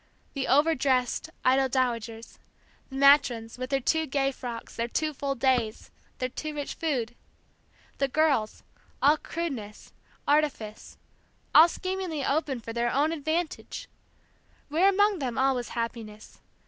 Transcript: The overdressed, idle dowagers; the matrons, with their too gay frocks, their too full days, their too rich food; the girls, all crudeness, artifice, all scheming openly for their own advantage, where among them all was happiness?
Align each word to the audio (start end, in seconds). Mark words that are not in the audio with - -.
The 0.33 0.47
overdressed, 0.47 1.29
idle 1.45 1.69
dowagers; 1.69 2.39
the 2.89 2.95
matrons, 2.95 3.59
with 3.59 3.69
their 3.69 3.79
too 3.79 4.07
gay 4.07 4.31
frocks, 4.31 4.75
their 4.75 4.87
too 4.87 5.13
full 5.13 5.35
days, 5.35 5.91
their 6.17 6.27
too 6.29 6.55
rich 6.55 6.73
food; 6.73 7.15
the 7.99 8.07
girls, 8.07 8.63
all 8.99 9.17
crudeness, 9.17 9.93
artifice, 10.27 10.97
all 11.53 11.69
scheming 11.69 12.11
openly 12.25 12.61
for 12.63 12.73
their 12.73 12.91
own 12.91 13.11
advantage, 13.11 13.87
where 14.69 14.89
among 14.89 15.19
them 15.19 15.37
all 15.37 15.53
was 15.53 15.69
happiness? 15.69 16.39